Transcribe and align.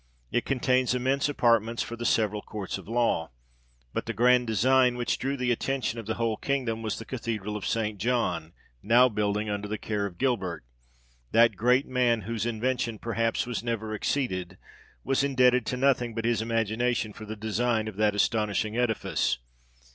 It 0.31 0.45
contains 0.45 0.95
immense 0.95 1.29
apart 1.29 1.61
ments 1.61 1.83
for 1.83 1.95
the 1.95 2.07
several 2.07 2.41
courts 2.41 2.79
of 2.79 2.87
law. 2.87 3.29
But 3.93 4.07
the 4.07 4.13
grand 4.15 4.47
design, 4.47 4.97
which 4.97 5.19
drew 5.19 5.37
the 5.37 5.51
attention 5.51 5.99
of 5.99 6.07
the 6.07 6.15
whole 6.15 6.37
kingdom, 6.37 6.81
was 6.81 6.97
the 6.97 7.05
cathedral 7.05 7.55
of 7.55 7.67
St. 7.67 7.99
John, 7.99 8.53
now 8.81 9.09
building 9.09 9.47
under 9.47 9.67
the 9.67 9.77
care 9.77 10.07
of 10.07 10.17
Gilbert; 10.17 10.65
that 11.33 11.55
great 11.55 11.85
man, 11.85 12.21
whose 12.21 12.47
invention 12.47 12.97
perhaps 12.97 13.45
N 13.45 13.51
< 13.51 13.51
was 13.51 13.63
never 13.63 13.93
exceeded, 13.93 14.57
was 15.03 15.23
indebted 15.23 15.67
to 15.67 15.77
nothing 15.77 16.15
but 16.15 16.25
his 16.25 16.41
imagination 16.41 17.13
for 17.13 17.25
the 17.25 17.35
design 17.35 17.87
of 17.87 17.95
that 17.97 18.15
astonishing 18.15 18.75
edifice. 18.75 19.37